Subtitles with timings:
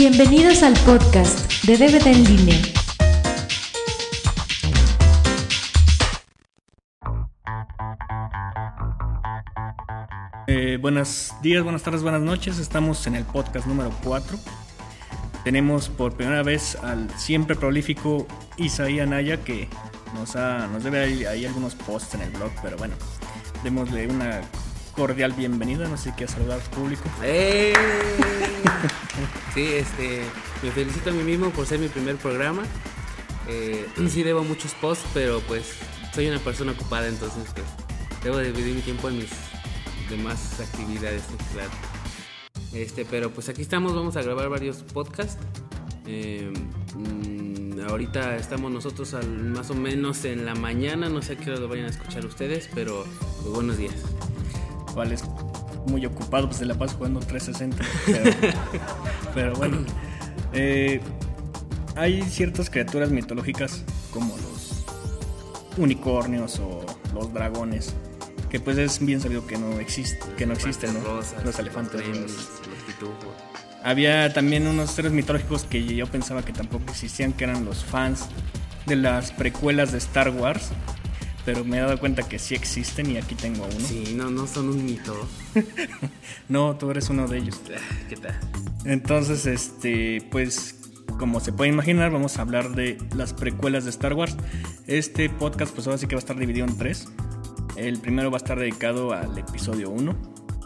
[0.00, 2.56] Bienvenidos al podcast de DVD en línea.
[10.46, 12.60] Eh, buenos días, buenas tardes, buenas noches.
[12.60, 14.38] Estamos en el podcast número 4.
[15.42, 18.24] Tenemos por primera vez al siempre prolífico
[18.56, 19.68] Isaí Anaya que
[20.14, 22.94] nos, ha, nos debe algunos posts en el blog, pero bueno,
[23.64, 24.42] démosle una
[24.98, 25.86] cordial bienvenida.
[25.88, 27.04] No sé qué saludar al público.
[27.22, 27.72] ¡Eh!
[29.54, 30.22] Sí, este,
[30.62, 32.64] me felicito a mí mismo por ser mi primer programa.
[33.48, 35.76] Eh, sí debo muchos posts, pero pues
[36.14, 37.66] soy una persona ocupada, entonces pues,
[38.22, 39.30] debo dividir mi tiempo en mis
[40.10, 41.70] demás actividades, claro.
[42.72, 45.38] Este, pero pues aquí estamos, vamos a grabar varios podcasts.
[46.06, 46.52] Eh,
[46.94, 51.50] mm, ahorita estamos nosotros al, más o menos en la mañana, no sé a qué
[51.50, 53.04] hora lo vayan a escuchar ustedes, pero
[53.42, 53.94] pues, buenos días.
[54.98, 55.22] Cual es
[55.86, 57.84] muy ocupado, pues se la pasa jugando 360.
[58.04, 58.36] Pero,
[59.34, 59.76] pero bueno,
[60.52, 61.00] eh,
[61.94, 64.84] hay ciertas criaturas mitológicas como los
[65.76, 67.94] unicornios o los dragones
[68.50, 71.00] que pues es bien sabido que no existe, que no existen, ¿no?
[71.00, 72.48] Rosas, los elefantes los.
[73.84, 78.26] Había también unos seres mitológicos que yo pensaba que tampoco existían, que eran los fans
[78.86, 80.70] de las precuelas de Star Wars.
[81.48, 83.80] Pero me he dado cuenta que sí existen y aquí tengo uno.
[83.80, 85.16] Sí, no, no son un mito.
[86.50, 87.58] No, tú eres uno de ellos.
[87.74, 88.38] Ah, ¿Qué tal?
[88.84, 90.78] Entonces, este, pues,
[91.18, 94.36] como se puede imaginar, vamos a hablar de las precuelas de Star Wars.
[94.86, 97.08] Este podcast, pues ahora sí que va a estar dividido en tres.
[97.76, 100.14] El primero va a estar dedicado al episodio 1,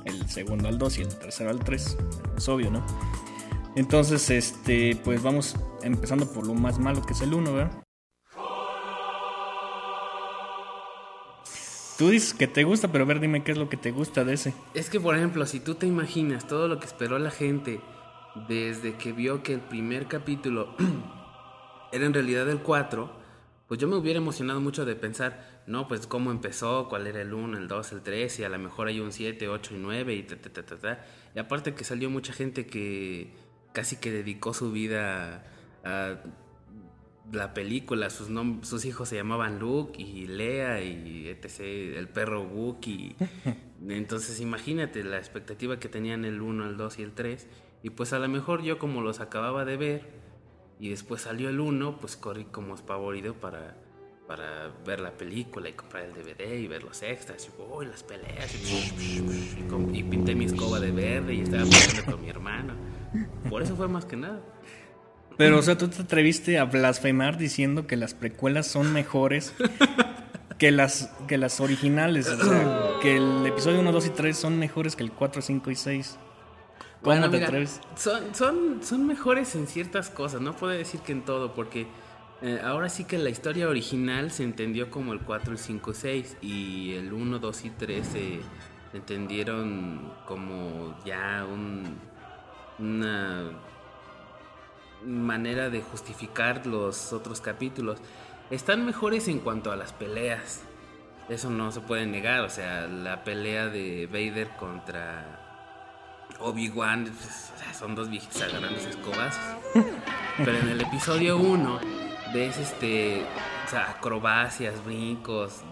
[0.06, 1.96] el segundo al 2 y el tercero al 3.
[2.36, 2.84] Es obvio, ¿no?
[3.76, 7.84] Entonces, este, pues vamos empezando por lo más malo que es el 1, ¿verdad?
[12.02, 14.24] Tú dices que te gusta, pero a ver, dime qué es lo que te gusta
[14.24, 14.52] de ese.
[14.74, 17.80] Es que, por ejemplo, si tú te imaginas todo lo que esperó la gente
[18.48, 20.74] desde que vio que el primer capítulo
[21.92, 23.08] era en realidad el 4,
[23.68, 27.32] pues yo me hubiera emocionado mucho de pensar, no, pues cómo empezó, cuál era el
[27.32, 30.12] 1, el 2, el 3, y a lo mejor hay un 7, 8 y 9,
[30.12, 31.06] y ta, ta, ta, ta, ta.
[31.36, 33.32] Y aparte que salió mucha gente que
[33.72, 35.44] casi que dedicó su vida
[35.84, 36.16] a
[37.30, 38.28] la película, sus,
[38.62, 41.60] sus hijos se llamaban Luke y Lea y etc.,
[41.96, 43.16] el perro Wookiee.
[43.88, 47.46] Entonces imagínate la expectativa que tenían el 1, el 2 y el 3.
[47.82, 50.22] Y pues a lo mejor yo como los acababa de ver
[50.78, 53.76] y después salió el 1, pues corrí como espavorido para,
[54.26, 57.48] para ver la película y comprar el DVD y ver los extras.
[57.48, 58.54] Y, uy, las peleas.
[58.54, 62.74] Y, y pinté mi escoba de verde y estaba peleando con mi hermano.
[63.48, 64.40] Por eso fue más que nada.
[65.36, 69.54] Pero, o sea, tú te atreviste a blasfemar diciendo que las precuelas son mejores
[70.58, 72.28] que las, que las originales.
[72.28, 75.70] O sea, que el episodio 1, 2 y 3 son mejores que el 4, 5
[75.70, 76.18] y 6.
[77.02, 77.80] ¿Cómo Bueno, te mira, atreves?
[77.96, 81.88] Son, son, son mejores en ciertas cosas, no puedo decir que en todo, porque
[82.42, 86.36] eh, ahora sí que la historia original se entendió como el 4, el 5, 6,
[86.42, 88.40] y el 1, 2 y 3 se
[88.92, 91.98] entendieron como ya un,
[92.78, 93.50] una
[95.04, 97.98] manera de justificar los otros capítulos.
[98.50, 100.62] Están mejores en cuanto a las peleas.
[101.28, 102.40] Eso no se puede negar.
[102.40, 105.42] O sea, la pelea de Vader contra
[106.40, 109.42] Obi-Wan pues, o sea, son dos viejitos agarrándose escobazos.
[110.38, 111.80] Pero en el episodio 1
[112.32, 113.22] ves este,
[113.66, 115.62] o sea, acrobacias, brincos,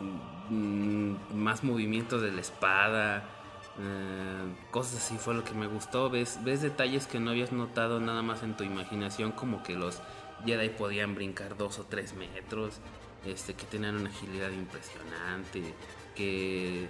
[0.49, 3.25] mm, más movimientos de la espada.
[3.81, 6.11] Eh, cosas así fue lo que me gustó.
[6.11, 10.01] Ves, ves detalles que no habías notado nada más en tu imaginación, como que los
[10.45, 12.81] Jedi podían brincar dos o tres metros,
[13.25, 15.75] este, que tenían una agilidad impresionante,
[16.15, 16.89] que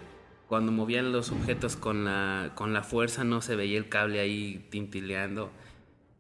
[0.48, 4.66] cuando movían los objetos con la, con la fuerza no se veía el cable ahí
[4.70, 5.50] tintileando.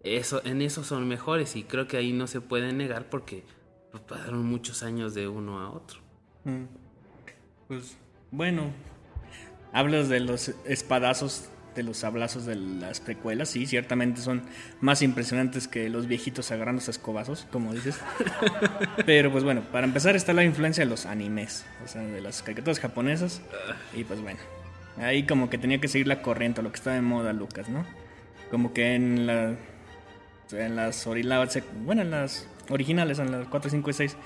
[0.02, 3.44] Eso, en eso son mejores y creo que ahí no se puede negar porque
[4.08, 6.00] pasaron muchos años de uno a otro.
[6.44, 6.64] Mm.
[7.68, 7.96] Pues,
[8.30, 8.72] bueno.
[9.72, 13.50] Hablas de los espadazos, de los sablazos de las precuelas.
[13.50, 14.42] Sí, ciertamente son
[14.80, 17.98] más impresionantes que los viejitos agarrándose escobazos, como dices.
[19.06, 22.42] Pero, pues bueno, para empezar está la influencia de los animes, o sea, de las
[22.42, 23.40] caricaturas japonesas.
[23.94, 24.40] Y pues bueno,
[24.98, 27.86] ahí como que tenía que seguir la corriente, lo que estaba de moda, Lucas, ¿no?
[28.50, 29.54] Como que en la.
[30.52, 31.06] En las,
[31.84, 34.16] bueno, en las originales, en las 4, 5 y 6,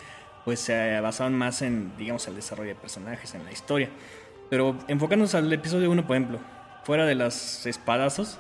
[0.44, 3.90] pues se basaban más en, digamos, el desarrollo de personajes, en la historia.
[4.50, 6.38] Pero enfocándonos al episodio 1, por ejemplo,
[6.84, 8.38] fuera de los espadazos,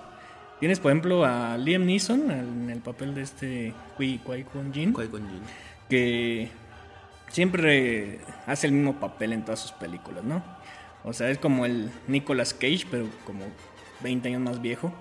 [0.60, 4.94] tienes, por ejemplo, a Liam Neeson en el papel de este Qui Qui Jin, Jinn.
[5.88, 6.50] que
[7.28, 10.42] siempre hace el mismo papel en todas sus películas, ¿no?
[11.02, 13.44] O sea, es como el Nicolas Cage, pero como
[14.00, 14.92] 20 años más viejo.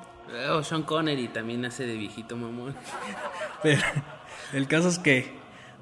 [0.50, 2.76] Oh, Sean Connery también hace de viejito mamón.
[3.64, 3.82] Pero
[4.54, 5.32] el caso es que,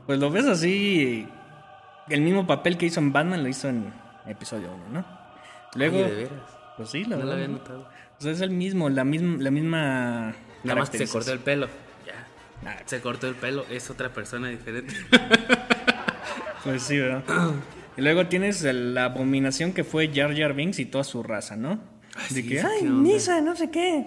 [0.05, 1.27] pues lo ves así,
[2.09, 3.93] el mismo papel que hizo en Batman lo hizo en
[4.27, 5.05] episodio 1, ¿no?
[5.75, 6.41] Luego, Oye, de veras.
[6.77, 7.87] pues sí, la No lo había notado.
[8.17, 10.35] O sea, es el mismo, la misma, la misma.
[10.63, 11.67] Nada más se cortó el pelo.
[12.05, 12.77] Ya.
[12.85, 14.93] Se cortó el pelo, es otra persona diferente.
[16.63, 17.23] Pues sí, ¿verdad?
[17.97, 21.79] y luego tienes la abominación que fue Jar Jar Binks y toda su raza, ¿no?
[22.29, 23.01] De sí, que, ay, qué onda".
[23.01, 24.05] Nisa, no sé qué.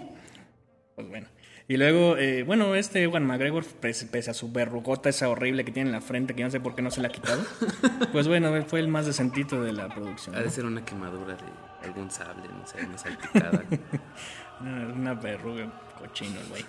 [0.95, 1.27] Pues bueno.
[1.67, 5.73] Y luego, eh, bueno, este Ewan McGregor, pese, pese a su verrugota esa horrible que
[5.73, 7.43] tiene en la frente, que yo no sé por qué no se la ha quitado,
[8.13, 10.35] pues bueno, fue el más decentito de la producción.
[10.35, 10.45] Ha ¿no?
[10.45, 13.63] de ser una quemadura de algún sable, no sé, una salpicada.
[14.61, 15.69] No, es una verruga
[15.99, 16.65] cochino, el güey.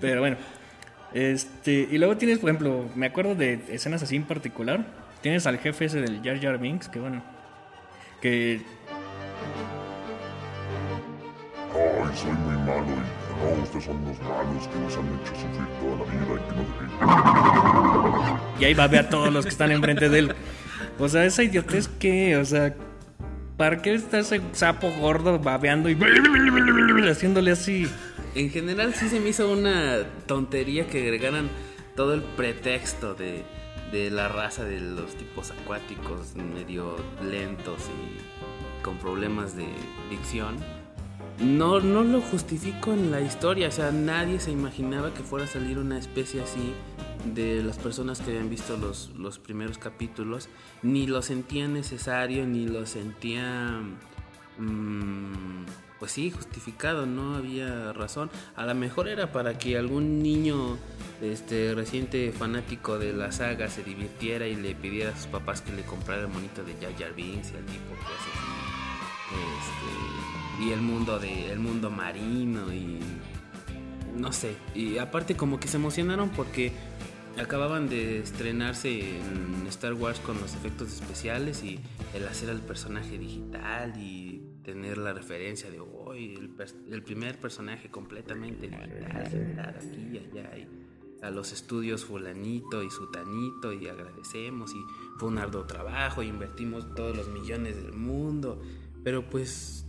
[0.00, 0.38] Pero bueno.
[1.12, 4.86] Este, y luego tienes, por ejemplo, me acuerdo de escenas así en particular.
[5.20, 7.22] Tienes al jefe ese del Jar Jar Binks, que bueno,
[8.22, 8.62] que
[11.72, 15.66] Ay, soy muy malo y no, ustedes son unos malos que nos han hecho sufrir
[15.80, 16.72] toda la vida y que no sé
[18.58, 18.62] qué.
[18.62, 20.34] y ahí va a ver a todos los que están enfrente de él.
[20.98, 22.74] O sea, esa idiotez que, o sea,
[23.56, 25.98] ¿para qué está ese sapo gordo babeando y
[27.10, 27.88] haciéndole así?
[28.34, 31.48] En general sí se me hizo una tontería que agregaran
[31.96, 33.44] todo el pretexto de,
[33.92, 39.66] de la raza de los tipos acuáticos medio lentos y con problemas de
[40.08, 40.56] dicción.
[41.40, 45.48] No, no lo justifico en la historia, o sea, nadie se imaginaba que fuera a
[45.48, 46.74] salir una especie así
[47.24, 50.50] de las personas que habían visto los, los primeros capítulos,
[50.82, 53.80] ni lo sentía necesario, ni lo sentía
[54.58, 55.64] mm,
[55.98, 58.30] pues sí, justificado, no había razón.
[58.54, 60.76] A lo mejor era para que algún niño
[61.22, 65.72] este reciente fanático de la saga se divirtiera y le pidiera a sus papás que
[65.72, 68.59] le comprara el monito de Jar Jar Binks al tipo que hace
[69.34, 73.00] este, y el mundo de el mundo marino y
[74.16, 76.72] no sé, y aparte como que se emocionaron porque
[77.38, 81.80] acababan de estrenarse en Star Wars con los efectos especiales y
[82.14, 86.50] el hacer al personaje digital y tener la referencia de hoy el,
[86.92, 90.68] el primer personaje completamente digital generado aquí y allá y
[91.22, 94.82] a los estudios fulanito y sutanito y agradecemos y
[95.18, 98.60] fue un arduo trabajo y invertimos todos los millones del mundo
[99.04, 99.86] pero pues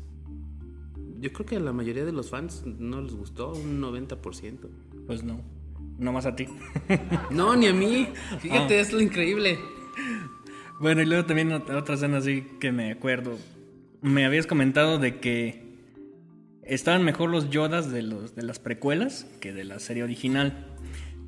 [1.20, 4.70] yo creo que a la mayoría de los fans no les gustó un 90%
[5.08, 5.42] Pues no,
[6.00, 6.46] no más a ti.
[7.32, 8.08] no, ni a mí.
[8.40, 8.82] Fíjate, Ah.
[8.82, 9.60] es lo increíble.
[10.80, 13.38] Bueno, y luego también ot- otra escena así que me acuerdo.
[14.02, 15.76] Me habías comentado de que
[16.64, 20.68] estaban mejor los Yodas de, los, de las precuelas que de la serie original.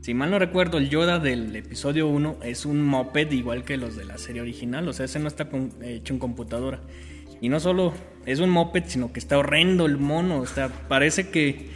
[0.01, 3.95] Si mal no recuerdo, el Yoda del episodio 1 es un moped igual que los
[3.95, 4.87] de la serie original.
[4.87, 6.81] O sea, ese no está con- hecho en computadora.
[7.43, 7.91] Y no solo
[8.25, 10.39] es un moped, sino que está horrendo el mono.
[10.39, 11.67] O sea, parece que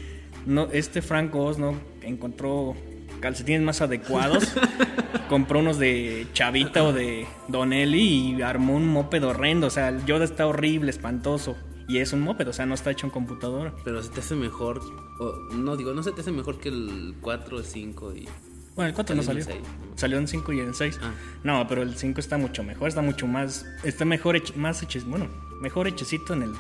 [0.46, 2.74] no, este Frank Oz no encontró
[3.20, 4.54] calcetines más adecuados.
[5.30, 9.68] compró unos de Chavita o de Donelli y armó un moped horrendo.
[9.68, 11.58] O sea, el Yoda está horrible, espantoso.
[11.90, 13.74] Y es un moped, o sea, no está hecho en computadora.
[13.84, 14.80] Pero se te hace mejor.
[15.20, 18.30] o, no, digo, no se te hace mejor que el 4, el 5 y.
[18.78, 19.60] Bueno, el 4 no Salió salió.
[19.60, 19.98] en.
[19.98, 21.00] Salió en 5 y en 6.
[21.02, 21.12] Ah.
[21.44, 23.66] No, pero el 5 está mucho mejor, está mucho más.
[23.84, 25.28] Está mejor hecho, más hecho, bueno,
[25.62, 26.54] mejor hechecito en el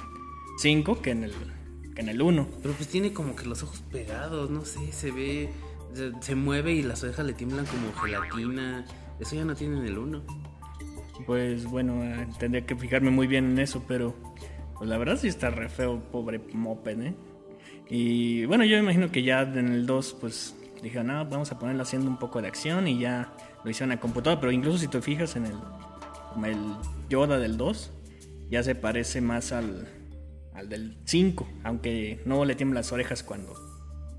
[0.57, 1.33] 5 que en el
[1.95, 2.47] que en el 1.
[2.61, 5.49] Pero pues tiene como que los ojos pegados, no sé, se ve.
[5.93, 8.85] Se, se mueve y las orejas le tiemblan como gelatina.
[9.19, 10.23] Eso ya no tiene en el 1.
[11.25, 14.15] Pues bueno, eh, tendría que fijarme muy bien en eso, pero
[14.77, 17.15] pues la verdad sí está re feo, pobre moped, ¿eh?
[17.89, 21.59] Y bueno, yo me imagino que ya en el 2, pues dije, no, vamos a
[21.59, 24.87] ponerlo haciendo un poco de acción y ya lo hicieron a computadora, pero incluso si
[24.87, 25.55] te fijas en el,
[26.45, 26.75] el
[27.09, 27.91] Yoda del 2,
[28.49, 29.87] ya se parece más al,
[30.53, 33.55] al del 5, aunque no le tiemblan las orejas cuando,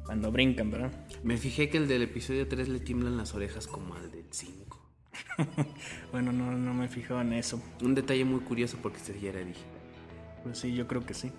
[0.04, 0.92] cuando brincan, ¿verdad?
[1.22, 4.68] Me fijé que el del episodio 3 le tiemblan las orejas como al del 5.
[6.12, 7.62] bueno, no, no me he fijado en eso.
[7.82, 9.66] Un detalle muy curioso porque este ya era digital.
[10.42, 11.32] Pues sí, yo creo que sí.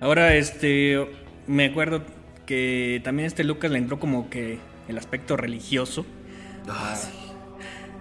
[0.00, 1.08] Ahora, este,
[1.46, 2.02] me acuerdo
[2.46, 4.58] que también este Lucas le entró como que
[4.88, 6.04] el aspecto religioso.
[6.68, 7.10] Ah, sí.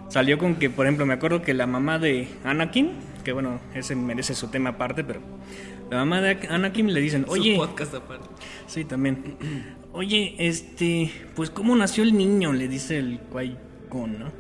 [0.10, 2.92] Salió con que, por ejemplo, me acuerdo que la mamá de Anakin,
[3.24, 5.22] que bueno, ese merece su tema aparte, pero
[5.90, 8.28] la mamá de Anakin le dicen, oye, Su podcast aparte.
[8.68, 9.38] sí, también,
[9.92, 13.56] oye, este, pues cómo nació el niño, le dice el Qui
[13.90, 14.32] Gon, ¿no?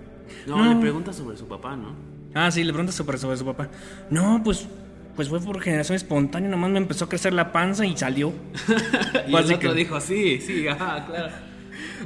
[0.48, 1.96] No, le pregunta sobre su papá, ¿no?
[2.36, 3.70] Ah, sí, le pregunta sobre, sobre su papá.
[4.10, 4.68] No, pues,
[5.16, 8.34] pues fue por generación espontánea, nomás me empezó a crecer la panza y salió.
[9.28, 11.32] Y el otro dijo, sí, sí, ajá, claro.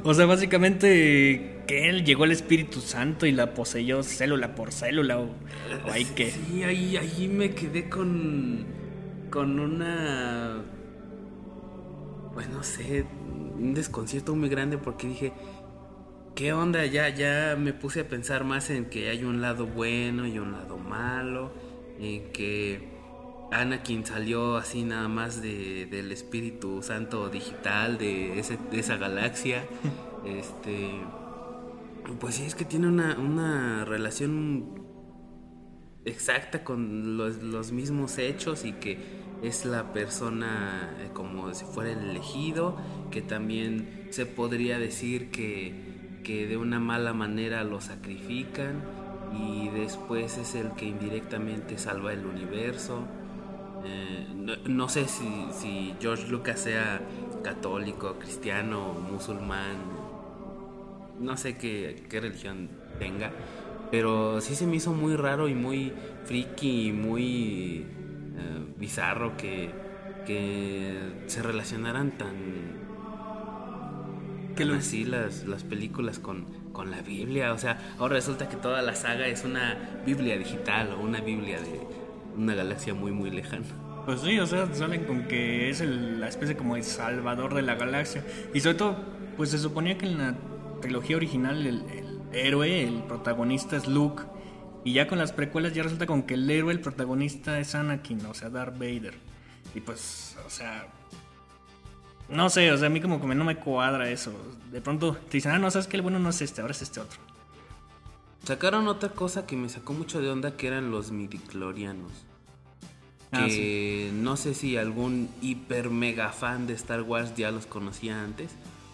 [0.04, 5.18] O sea, básicamente que él llegó el Espíritu Santo y la poseyó célula por célula
[5.18, 6.30] o, o hay que...
[6.30, 8.66] Sí, ahí, ahí me quedé con.
[9.30, 10.62] con una.
[12.32, 13.04] pues no sé,
[13.58, 15.32] un desconcierto muy grande porque dije,
[16.34, 16.86] ¿qué onda?
[16.86, 20.52] Ya, ya me puse a pensar más en que hay un lado bueno y un
[20.52, 21.52] lado malo,
[21.98, 22.97] en que
[23.50, 29.64] Anakin salió así nada más de, del Espíritu Santo digital de, ese, de esa galaxia.
[30.24, 30.90] este,
[32.20, 34.86] pues sí, es que tiene una, una relación
[36.04, 38.98] exacta con los, los mismos hechos y que
[39.42, 42.76] es la persona eh, como si fuera el elegido,
[43.10, 48.82] que también se podría decir que, que de una mala manera lo sacrifican
[49.32, 53.06] y después es el que indirectamente salva el universo.
[53.88, 57.08] Eh, no, no, sé si, si, George Lucas sea
[57.42, 59.78] católico, cristiano, musulmán,
[61.16, 63.36] no sé qué, qué religión tenga,
[63.90, 67.96] pero sí se me hizo muy raro y muy friki y muy
[68.34, 69.80] eh, bizarro que,
[70.24, 72.88] que se relacionaran tan,
[74.54, 77.52] Que lo- así las, las películas con, con la Biblia.
[77.52, 81.60] O sea, ahora resulta que toda la saga es una Biblia digital o una Biblia
[81.60, 81.88] de
[82.38, 83.66] una galaxia muy, muy lejana.
[84.06, 87.62] Pues sí, o sea, salen con que es el- la especie como el salvador de
[87.62, 88.24] la galaxia.
[88.54, 88.96] Y sobre todo,
[89.36, 90.34] pues se suponía que en la
[90.80, 94.22] trilogía original el, el héroe, el protagonista es Luke.
[94.84, 98.24] Y ya con las precuelas ya resulta con que el héroe, el protagonista es Anakin,
[98.26, 99.14] o sea, Darth Vader.
[99.74, 100.86] Y pues, o sea...
[102.30, 104.32] No sé, o sea, a mí como que no me cuadra eso.
[104.70, 106.82] De pronto te dicen, ah, no, sabes que el bueno no es este, ahora es
[106.82, 107.18] este otro.
[108.44, 112.12] Sacaron otra cosa que me sacó mucho de onda que eran los midiclorianos.
[113.30, 118.22] Ah, que no sé si algún hiper mega fan de Star Wars ya los conocía
[118.22, 118.50] antes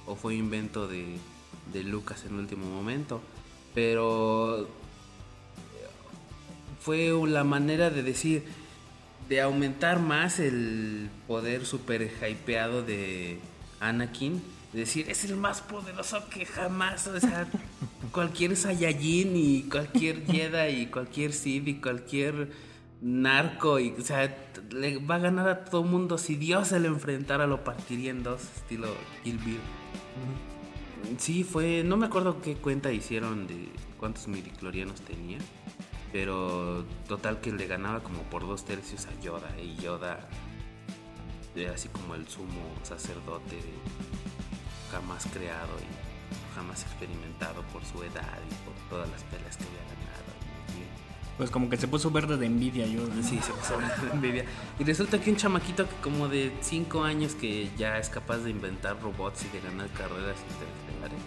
[0.07, 1.19] o fue invento de,
[1.73, 3.21] de Lucas en último momento.
[3.75, 4.69] Pero
[6.81, 8.45] fue la manera de decir,
[9.29, 13.39] de aumentar más el poder super hypeado de
[13.81, 14.43] Anakin.
[14.73, 17.47] De decir, es el más poderoso que jamás, o sea,
[18.13, 22.51] cualquier Saiyajin y cualquier Jedi y cualquier Sith y cualquier
[23.01, 24.35] narco y, o sea,
[24.71, 26.19] le va a ganar a todo mundo.
[26.19, 28.89] Si Dios se le enfrentara, lo partiría en dos, estilo
[29.23, 29.61] Kill Bill.
[31.19, 35.39] Sí, fue, no me acuerdo qué cuenta hicieron de cuántos midiclorianos tenía,
[36.13, 40.29] pero total que le ganaba como por dos tercios a Yoda y Yoda
[41.57, 43.61] era así como el sumo sacerdote
[44.91, 49.94] jamás creado y jamás experimentado por su edad y por todas las peleas que había
[51.37, 53.01] Pues como que se puso verde de envidia yo.
[53.23, 54.45] Sí, se pasó de envidia.
[54.79, 58.51] Y resulta que un chamaquito que como de 5 años que ya es capaz de
[58.51, 61.19] inventar robots y de ganar carreras interestelares,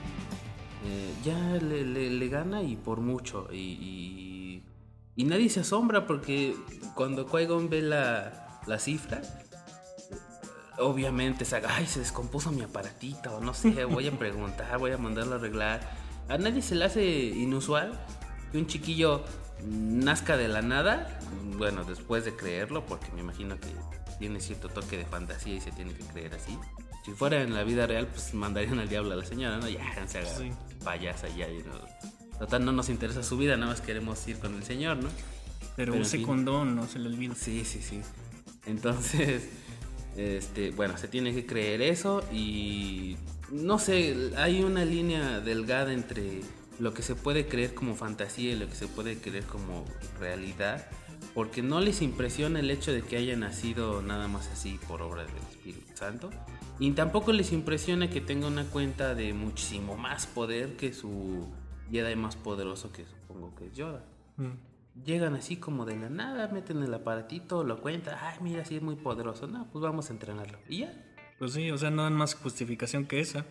[0.86, 3.50] eh, ya le, gana y por mucho.
[3.52, 4.64] Y,
[5.18, 6.56] nadie se asombra porque
[6.96, 9.22] cuando Qui-Gon ve la, la cifra,
[10.80, 15.36] obviamente se ay, se descompuso mi aparatito, no sé, voy a preguntar, voy a mandarlo
[15.36, 15.82] a arreglar.
[16.30, 18.00] A nadie se le hace inusual
[18.52, 19.24] que un chiquillo
[19.66, 21.20] nazca de la nada,
[21.58, 23.68] bueno, después de creerlo, porque me imagino que
[24.20, 26.58] tiene cierto toque de fantasía y se tiene que creer así.
[27.06, 29.70] Si fuera en la vida real, pues mandarían al diablo a la señora, ¿no?
[29.70, 30.52] Ya, se haga Sí.
[30.84, 31.48] payasa ya.
[31.50, 34.98] y no- Total, no nos interesa su vida, nada más queremos ir con el señor,
[34.98, 35.10] ¿no?
[35.76, 36.26] Pero, Pero en use fin.
[36.26, 37.34] condón, no se le olvida.
[37.36, 38.02] Sí, sí, sí.
[38.66, 39.48] Entonces,
[40.18, 43.18] este, bueno, se tiene que creer eso y
[43.52, 46.42] no sé, hay una línea delgada entre
[46.80, 49.86] lo que se puede creer como fantasía y lo que se puede creer como
[50.20, 50.88] realidad,
[51.34, 55.24] porque no les impresiona el hecho de que haya nacido nada más así por obra
[55.24, 56.30] del Espíritu Santo,
[56.80, 61.48] y tampoco les impresiona que tenga una cuenta de muchísimo más poder que su
[61.92, 64.04] Jedi más poderoso que supongo que es Yoda.
[65.06, 68.82] Llegan así como de la nada, meten el aparatito, lo cuentan, ay, mira, sí es
[68.82, 69.48] muy poderoso.
[69.48, 70.58] No, pues vamos a entrenarlo.
[70.68, 70.94] Y ya.
[71.38, 73.46] Pues sí, o sea, no dan más justificación que esa.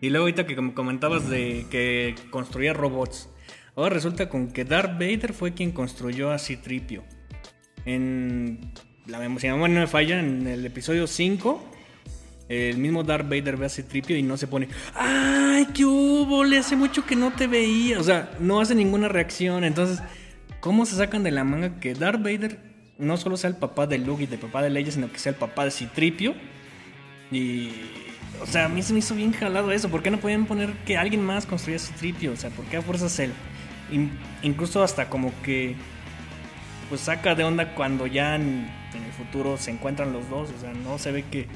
[0.00, 3.28] Y luego ahorita que como comentabas de que construía robots.
[3.74, 7.04] Ahora resulta con que Darth Vader fue quien construyó a C-Tripio.
[7.84, 8.72] En
[9.06, 11.72] la memoria no me falla, en el episodio 5,
[12.48, 16.44] el mismo Darth Vader ve a C-Tripio y no se pone, ¡ay, qué hubo!
[16.44, 17.98] Le hace mucho que no te veía.
[18.00, 19.64] O sea, no hace ninguna reacción.
[19.64, 20.02] Entonces,
[20.60, 22.58] ¿cómo se sacan de la manga que Darth Vader
[22.98, 25.30] no solo sea el papá de Luke y de papá de Leia, sino que sea
[25.30, 26.34] el papá de C-Tripio?
[27.30, 27.70] Y.
[28.40, 29.88] O sea, a mí se me hizo bien jalado eso.
[29.88, 32.32] ¿Por qué no podían poner que alguien más construya ese tripio?
[32.32, 33.32] O sea, ¿por qué a fuerzas él?
[33.90, 34.10] In-
[34.42, 35.76] incluso hasta como que.
[36.88, 40.50] Pues saca de onda cuando ya en, el futuro se encuentran los dos.
[40.56, 41.46] O sea, no se ve que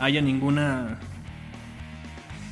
[0.00, 0.98] haya ninguna.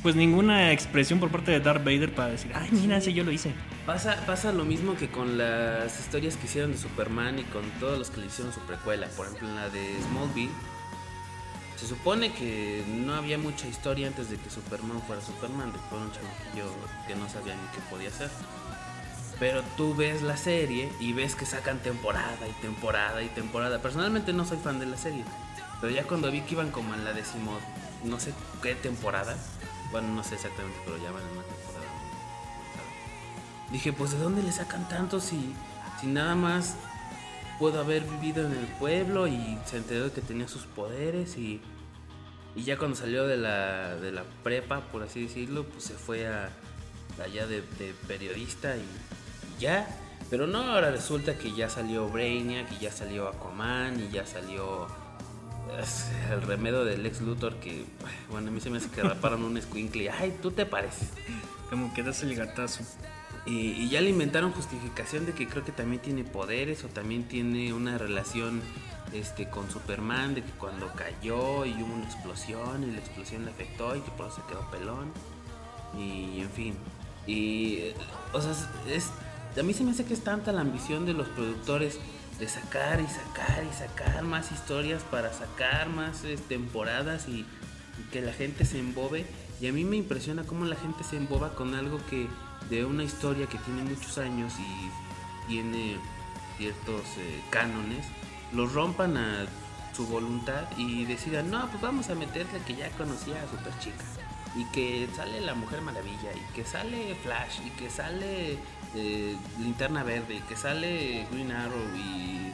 [0.03, 3.31] Pues ninguna expresión por parte de Darth Vader para decir, ay, mira, ese yo lo
[3.31, 3.51] hice.
[3.87, 7.97] Pasa, pasa lo mismo que con las historias que hicieron de Superman y con todos
[7.97, 9.07] los que le hicieron su precuela.
[9.17, 10.51] Por ejemplo, en la de Smallville,
[11.77, 15.95] se supone que no había mucha historia antes de que Superman fuera Superman, de que
[15.95, 16.71] un chamaquillo
[17.07, 18.29] que no sabía ni qué podía hacer.
[19.39, 23.81] Pero tú ves la serie y ves que sacan temporada y temporada y temporada.
[23.81, 25.25] Personalmente no soy fan de la serie,
[25.81, 27.57] pero ya cuando vi que iban como en la décimo,
[28.05, 29.35] no sé qué temporada,
[29.91, 31.85] bueno, no sé exactamente, pero ya van en una temporada.
[33.71, 35.53] Dije, pues ¿de dónde le sacan tanto si,
[35.99, 36.75] si nada más
[37.59, 41.61] pudo haber vivido en el pueblo y se enteró que tenía sus poderes y,
[42.55, 46.27] y ya cuando salió de la, de la prepa, por así decirlo, pues se fue
[46.27, 46.49] a
[47.23, 47.63] allá de,
[48.07, 48.85] periodista y,
[49.59, 49.87] ya.
[50.29, 54.87] Pero no, ahora resulta que ya salió Brainiac y ya salió Aquaman y ya salió
[56.31, 57.85] el remedio del ex Luthor que,
[58.29, 60.09] bueno, a mí se me hace que raparon un squinkle.
[60.09, 61.09] Ay, tú te pareces.
[61.69, 62.83] Como que das el gatazo.
[63.45, 67.73] Y, ya le inventaron justificación de que creo que también tiene poderes o también tiene
[67.73, 68.61] una relación
[69.13, 73.51] este, con Superman, de que cuando cayó y hubo una explosión y la explosión le
[73.51, 75.11] afectó y que por eso se quedó pelón.
[75.95, 76.75] Y en fin.
[77.27, 77.93] Y,
[78.33, 78.51] o sea,
[78.89, 79.11] es,
[79.57, 81.99] a mí se me hace que es tanta la ambición de los productores
[82.39, 87.45] de sacar y sacar y sacar más historias para sacar más eh, temporadas y,
[87.99, 89.25] y que la gente se embobe.
[89.61, 92.27] Y a mí me impresiona cómo la gente se emboba con algo que
[92.69, 95.97] de una historia que tiene muchos años y tiene
[96.57, 98.05] ciertos eh, cánones,
[98.53, 99.45] los rompan a
[99.95, 104.03] su voluntad y decidan, no, pues vamos a meterle que ya conocía a Super Chica.
[104.55, 108.57] Y que sale la Mujer Maravilla, y que sale Flash, y que sale
[108.95, 112.53] eh, Linterna Verde, y que sale Green Arrow, y...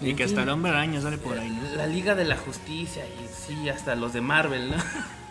[0.00, 1.76] Y en que fin, hasta el hombre araña sale por ahí, ¿no?
[1.76, 4.76] La Liga de la Justicia, y sí, hasta los de Marvel, ¿no?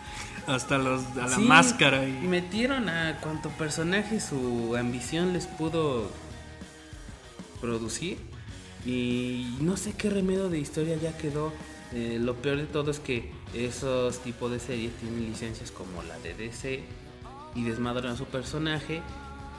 [0.46, 2.04] Hasta los, a la Sí, máscara.
[2.06, 2.12] Y...
[2.26, 6.10] Metieron a cuanto personaje su ambición les pudo
[7.60, 8.18] producir.
[8.84, 11.52] Y no sé qué remedio de historia ya quedó.
[11.92, 16.18] Eh, lo peor de todo es que esos tipos de series tienen licencias como la
[16.18, 16.82] de DC
[17.54, 19.02] y desmadran a su personaje.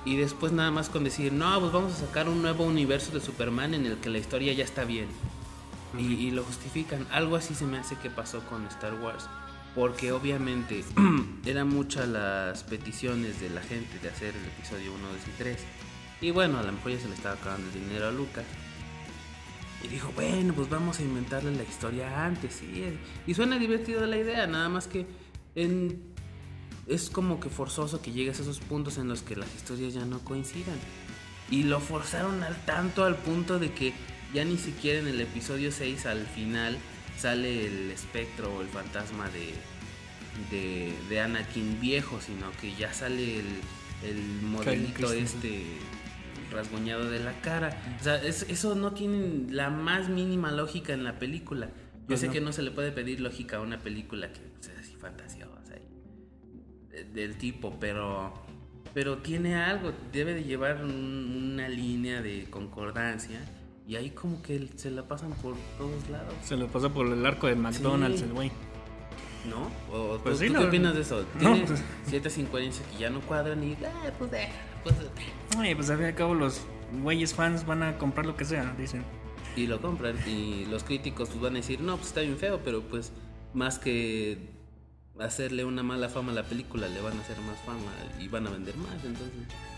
[0.06, 3.22] Y después nada más con decir, no, pues vamos a sacar un nuevo universo de
[3.22, 5.08] Superman en el que la historia ya está bien.
[5.98, 7.08] Y, y lo justifican.
[7.12, 9.30] Algo así se me hace que pasó con Star Wars.
[9.76, 10.84] Porque obviamente
[11.46, 15.58] eran muchas las peticiones de la gente de hacer el episodio 1, 2 y 3.
[16.22, 18.46] Y bueno, a lo mejor se le estaba acabando el dinero a Lucas.
[19.84, 22.54] Y dijo, bueno, pues vamos a inventarle la historia antes.
[22.54, 22.98] sí.
[23.28, 25.06] Y suena divertido la idea, nada más que
[26.88, 30.06] es como que forzoso que llegues a esos puntos en los que las historias ya
[30.06, 30.78] no coincidan.
[31.50, 33.94] Y lo forzaron al tanto al punto de que
[34.34, 36.78] ya ni siquiera en el episodio 6 al final
[37.18, 39.54] sale el espectro o el fantasma de,
[40.52, 43.46] de, de Anakin viejo, sino que ya sale el,
[44.04, 45.64] el modelito este
[46.52, 47.76] rasguñado de la cara.
[48.00, 51.68] O sea, es- eso no tiene la más mínima lógica en la película.
[51.68, 52.34] Yo Pues sé no.
[52.34, 57.14] que no se le puede pedir lógica a una película que sea así fantasiosa y
[57.14, 58.34] del tipo, pero
[58.94, 63.40] pero tiene algo, debe de llevar un- una línea de concordancia
[63.88, 67.26] y ahí como que se la pasan por todos lados, Se lo pasa por el
[67.26, 68.26] arco de McDonald's, Sí.
[68.26, 68.52] el güey.
[69.50, 69.70] ¿no?
[69.94, 71.26] ¿O tú, Pues sí, tú la qué opinas de eso?
[71.42, 74.50] No, pues- ciertas incoherencias que ya no cuadran y, ah, pues, eh,
[74.84, 76.62] pues, eh", Oye, pues al fin y al cabo los
[77.02, 79.04] güeyes fans van a comprar lo que sea, dicen.
[79.58, 82.62] y lo compran y los críticos pues van a decir, no, pues está bien feo,
[82.64, 83.12] pero pues
[83.54, 84.50] más que
[85.20, 88.48] hacerle una mala fama a la película, le van a hacer más fama y van
[88.48, 89.30] a vender más, entonces...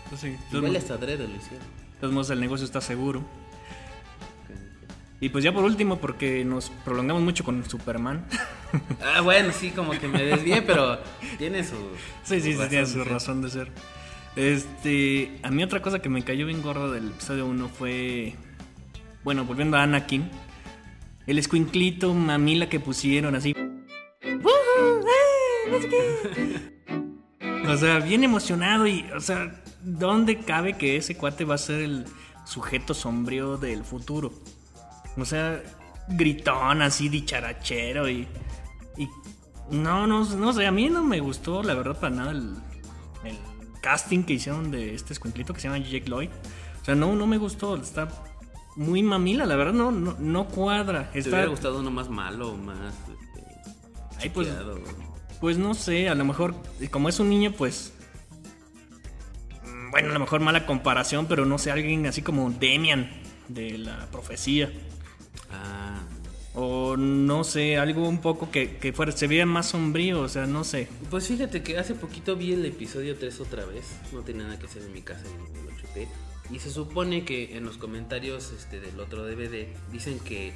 [0.08, 2.14] Pues sí, Igual hasta adrede lo hicieron.
[2.14, 3.22] modos el negocio está seguro.
[5.20, 8.26] Y pues ya por último, porque nos prolongamos mucho con Superman.
[9.00, 10.98] Ah, bueno, sí, como que me desvié, pero
[11.38, 11.76] tiene su.
[12.24, 13.08] sí, sí, sí, tiene su ser.
[13.08, 13.72] razón de ser.
[14.34, 18.34] Este, a mí otra cosa que me cayó bien gordo del episodio 1 fue,
[19.24, 20.28] bueno, volviendo a Anakin,
[21.26, 23.54] el escuinclito mamila que pusieron así.
[27.68, 31.80] O sea, bien emocionado y, o sea, ¿dónde cabe que ese cuate va a ser
[31.80, 32.04] el
[32.44, 34.32] sujeto sombrío del futuro?
[35.16, 35.62] O sea,
[36.08, 38.26] gritón, así dicharachero y...
[38.96, 39.08] y
[39.70, 42.54] no, no, no sé, a mí no me gustó, la verdad, para nada el,
[43.24, 43.36] el
[43.82, 46.30] casting que hicieron de este escuinclito que se llama Jake Lloyd.
[46.80, 48.08] O sea, no, no me gustó, está
[48.76, 51.10] muy mamila, la verdad, no, no, no cuadra.
[51.10, 52.76] ¿Te Está, hubiera gustado uno más malo, más.
[53.08, 53.44] Este,
[54.20, 54.48] Ay, pues?
[55.40, 56.54] Pues no sé, a lo mejor,
[56.90, 57.92] como es un niño, pues.
[59.64, 63.10] mm, Bueno, a lo mejor mala comparación, pero no sé, alguien así como Demian
[63.48, 64.70] de la profecía.
[66.58, 70.46] O no sé, algo un poco que, que fuera, se veía más sombrío, o sea,
[70.46, 70.88] no sé.
[71.10, 73.84] pues fíjate que hace poquito vi el episodio 3 otra vez.
[74.12, 76.08] No tenía nada que hacer en mi casa y lo chuté.
[76.50, 80.54] Y se supone que en los comentarios este, del otro DVD dicen que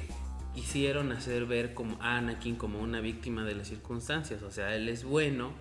[0.55, 4.41] quisieron hacer ver como a Anakin como una víctima de las circunstancias.
[4.41, 5.53] O sea, él es bueno,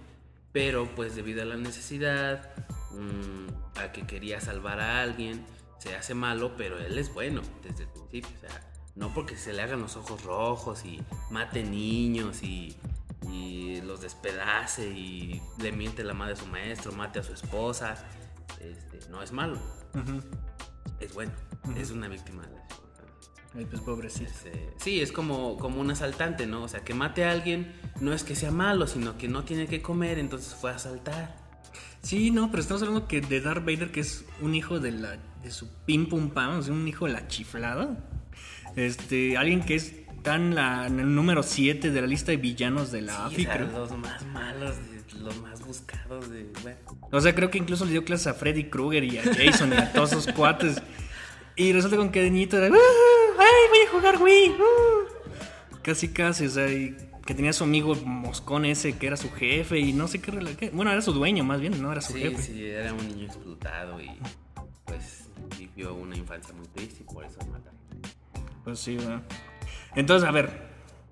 [0.52, 2.50] pero pues debido a la necesidad,
[2.92, 5.44] mm, a que quería salvar a alguien,
[5.78, 8.30] se hace malo, pero él es bueno desde el principio.
[8.36, 11.00] O sea, no porque se le hagan los ojos rojos y
[11.30, 12.76] mate niños y,
[13.30, 17.96] y los despedace y le miente la madre a su maestro, mate a su esposa.
[18.60, 19.58] Este, no es malo,
[21.00, 21.32] es bueno,
[21.76, 22.60] es una víctima de.
[23.58, 24.30] Ay, pues pobrecito.
[24.30, 26.62] Es, eh, sí, es como, como un asaltante, ¿no?
[26.62, 29.66] O sea, que mate a alguien no es que sea malo, sino que no tiene
[29.66, 31.36] que comer, entonces fue a asaltar.
[32.02, 35.18] Sí, no, pero estamos hablando que de Darth Vader, que es un hijo de la
[35.42, 38.09] de su pim pum pam, o sea, un hijo de la chiflada.
[38.76, 42.92] Este, alguien que es tan la, en el número 7 de la lista de villanos
[42.92, 43.68] de la Sí, AFI, o sea, creo.
[43.78, 44.76] los más malos,
[45.18, 46.50] los más buscados de...
[46.62, 46.78] Bueno,
[47.10, 49.76] O sea, creo que incluso le dio clases a Freddy Krueger y a Jason y
[49.76, 50.80] a todos esos cuates.
[51.56, 52.78] Y resulta con que de niñito era, "Ah,
[53.38, 54.50] ¡ay, voy a jugar Wii!
[54.50, 55.78] uh".
[55.82, 59.78] Casi, casi, o sea, y que tenía su amigo moscón ese que era su jefe
[59.78, 62.20] y no sé qué, qué- Bueno, era su dueño más bien, no era su sí,
[62.20, 62.42] jefe.
[62.42, 64.10] sí, era un niño explotado y
[64.84, 65.28] pues
[65.58, 67.79] vivió una infancia muy triste y por eso mataron.
[68.64, 69.22] Pues sí, ¿verdad?
[69.94, 70.68] Entonces, a ver,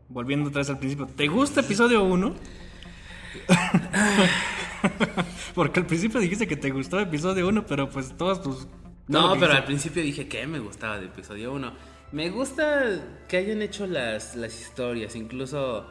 [0.09, 2.35] volviendo otra vez al principio, ¿te gusta episodio 1?
[5.55, 8.67] Porque al principio dijiste que te gustó episodio 1, pero pues todos tus...
[8.67, 8.69] todo
[9.09, 11.73] No, pero al principio dije que me gustaba de episodio 1.
[12.13, 15.87] Me gusta que hayan hecho las, las historias, incluso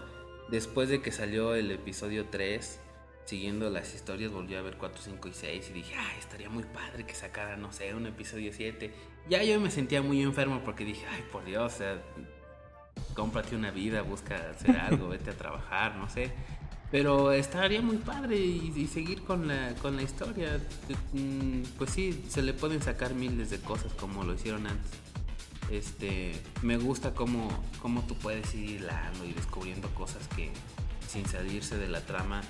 [0.49, 2.79] después de que salió el episodio 3,
[3.27, 6.63] siguiendo las historias, volví a ver 4, 5 y 6 y dije, ay, estaría muy
[6.63, 8.91] padre que sacara, no sé, un episodio 7.
[9.29, 12.01] Ya yo me sentía muy enfermo porque dije, ay, por Dios, o sea,
[13.13, 16.31] cómprate una vida, busca hacer algo, vete a trabajar, no sé.
[16.89, 20.57] Pero estaría muy padre y, y seguir con la, con la historia.
[21.11, 24.91] Mm, Pues sí, se le pueden sacar miles de cosas como lo hicieron antes.
[25.69, 27.49] Este, me gusta cómo,
[27.81, 30.49] cómo tú puedes ir hilando y descubriendo cosas que
[31.09, 32.41] sin salirse de la trama,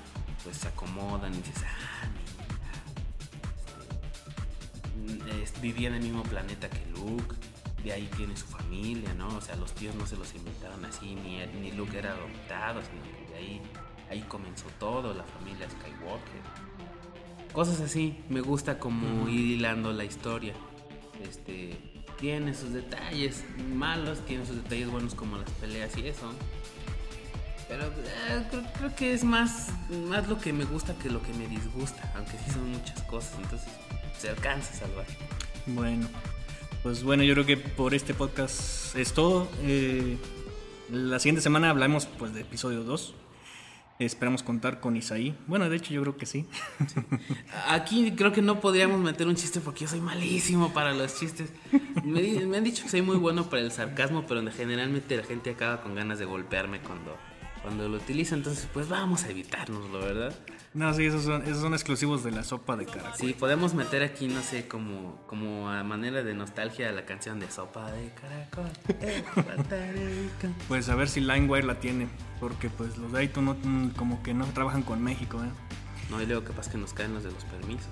[0.47, 2.07] pues se acomodan y dices, ah,
[5.05, 7.35] mira, este, es- vivía en el mismo planeta que Luke,
[7.83, 9.27] de ahí tiene su familia, ¿no?
[9.35, 13.03] O sea, los tíos no se los inventaron así, ni, ni Luke era adoptado, sino
[13.03, 13.61] que de ahí,
[14.09, 16.41] ahí comenzó todo, la familia Skywalker.
[17.51, 20.53] Cosas así, me gusta como ir hilando la historia.
[21.29, 21.77] Este,
[22.17, 23.43] tiene sus detalles
[23.75, 26.31] malos, tiene sus detalles buenos como las peleas y eso.
[27.67, 29.69] Pero eh, creo, creo que es más,
[30.09, 33.33] más lo que me gusta que lo que me disgusta, aunque sí son muchas cosas,
[33.41, 33.69] entonces
[34.17, 35.05] se alcanza a salvar.
[35.65, 36.07] Bueno,
[36.83, 39.49] pues bueno, yo creo que por este podcast es todo.
[39.63, 40.17] Eh,
[40.89, 43.13] la siguiente semana hablamos pues de episodio 2.
[43.99, 45.35] Esperamos contar con Isaí.
[45.47, 46.45] Bueno, de hecho yo creo que sí.
[47.67, 51.51] Aquí creo que no podríamos meter un chiste porque yo soy malísimo para los chistes.
[52.03, 55.49] Me, me han dicho que soy muy bueno para el sarcasmo, pero generalmente la gente
[55.49, 57.17] acaba con ganas de golpearme cuando,
[57.67, 58.33] cuando lo utiliza.
[58.33, 60.33] Entonces, pues vamos a evitárnoslo, ¿verdad?
[60.73, 63.13] No, sí, esos son, esos son exclusivos de la sopa de caracol.
[63.17, 67.51] Sí, podemos meter aquí, no sé, como, como a manera de nostalgia la canción de
[67.51, 68.69] Sopa de Caracol.
[69.01, 70.29] eh.
[70.69, 72.07] Pues a ver si LimeWire la tiene.
[72.39, 75.49] Porque pues los de iTunes no, mm, como que no trabajan con México, ¿eh?
[76.09, 77.89] No, y luego capaz que nos caen los de los permisos.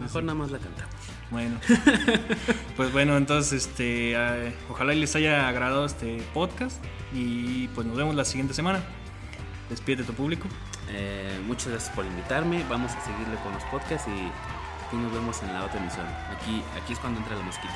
[0.00, 0.94] Mejor nada más la cantamos.
[1.30, 1.60] Bueno.
[2.76, 6.82] pues bueno, entonces este eh, ojalá y les haya agradado este podcast.
[7.14, 8.82] Y pues nos vemos la siguiente semana.
[9.72, 10.46] Despide tu público.
[10.90, 12.62] Eh, muchas gracias por invitarme.
[12.68, 14.30] Vamos a seguirle con los podcasts y
[14.86, 16.06] aquí nos vemos en la otra emisión.
[16.36, 17.72] Aquí, aquí es cuando entra la mosquita.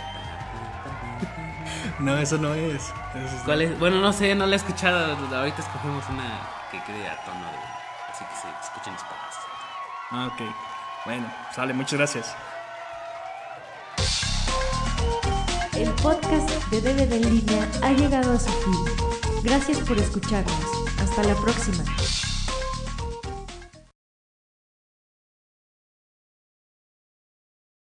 [1.99, 2.75] No, eso no es.
[2.75, 2.93] Eso
[3.37, 3.79] es- ¿Cuál es?
[3.79, 5.17] Bueno, no sé, no la he escuchado.
[5.35, 6.25] Ahorita escogemos una
[6.71, 7.59] que quede a tono de.
[8.13, 9.41] Así que se escuchen los podcasts.
[10.11, 10.43] Ah, ok.
[11.07, 12.37] Bueno, sale, muchas gracias.
[15.75, 19.43] El podcast de DVD en línea ha llegado a su fin.
[19.43, 20.86] Gracias por escucharnos.
[20.99, 21.85] Hasta la próxima.